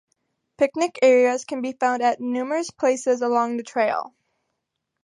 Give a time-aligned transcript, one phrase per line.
[0.57, 4.15] Picnic areas can be found at numerous places along the trail.